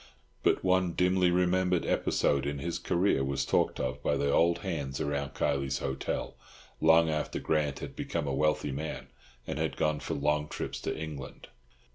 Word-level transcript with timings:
But 0.41 0.63
one 0.63 0.93
dimly 0.93 1.29
remembered 1.29 1.85
episode 1.85 2.47
in 2.47 2.57
his 2.57 2.79
career 2.79 3.23
was 3.23 3.45
talked 3.45 3.79
of 3.79 4.01
by 4.01 4.17
the 4.17 4.31
old 4.31 4.57
hands 4.65 4.99
around 4.99 5.35
Kiley's 5.35 5.77
Hotel, 5.77 6.35
long 6.79 7.07
after 7.07 7.37
Grant 7.39 7.77
had 7.77 7.95
become 7.95 8.25
a 8.25 8.33
wealthy 8.33 8.71
man, 8.71 9.09
and 9.45 9.59
had 9.59 9.77
gone 9.77 9.99
for 9.99 10.15
long 10.15 10.47
trips 10.47 10.81
to 10.81 10.97
England. 10.97 11.49